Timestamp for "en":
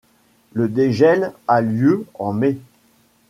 2.15-2.33